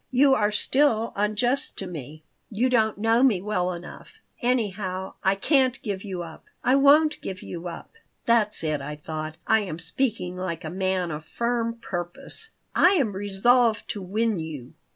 You 0.09 0.33
are 0.33 0.49
still 0.49 1.13
unjust 1.15 1.77
to 1.77 1.85
me. 1.85 2.23
You 2.49 2.71
don't 2.71 2.97
know 2.97 3.21
me 3.21 3.39
well 3.39 3.71
enough. 3.71 4.17
Anyhow, 4.41 5.13
I 5.23 5.35
can't 5.35 5.79
give 5.83 6.03
you 6.03 6.23
up. 6.23 6.43
I 6.63 6.73
won't 6.73 7.21
give 7.21 7.43
you 7.43 7.67
up. 7.67 7.91
("That's 8.25 8.63
it," 8.63 8.81
I 8.81 8.95
thought. 8.95 9.35
"I 9.45 9.59
am 9.59 9.77
speaking 9.77 10.35
like 10.37 10.63
a 10.63 10.71
man 10.71 11.11
of 11.11 11.23
firm 11.25 11.75
purpose.") 11.79 12.49
"I 12.73 12.93
am 12.93 13.11
resolved 13.11 13.87
to 13.89 14.01
win 14.01 14.39
you." 14.39 14.73